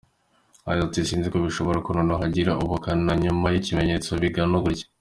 Yagize 0.67 0.83
ati: 0.87 1.07
“Sinzi 1.07 1.27
ko 1.31 1.37
bizashoboka 1.43 1.85
ko 1.85 1.89
noneho 1.97 2.19
hagira 2.23 2.51
uhakana 2.65 3.11
nyuma 3.23 3.45
y’ibimenyetso 3.53 4.09
bigana 4.21 4.57
gutya.” 4.65 4.85